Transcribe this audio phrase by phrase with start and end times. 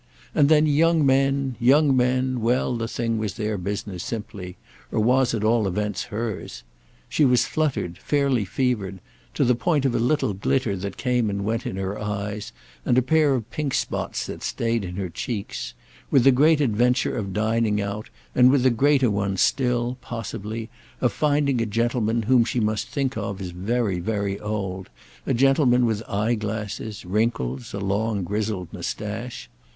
[0.33, 4.57] And then young men, young men—well, the thing was their business simply,
[4.91, 6.63] or was at all events hers.
[7.07, 11.67] She was fluttered, fairly fevered—to the point of a little glitter that came and went
[11.67, 12.51] in her eyes
[12.83, 17.31] and a pair of pink spots that stayed in her cheeks—with the great adventure of
[17.31, 22.59] dining out and with the greater one still, possibly, of finding a gentleman whom she
[22.59, 24.89] must think of as very, very old,
[25.27, 29.47] a gentleman with eye glasses, wrinkles, a long grizzled moustache.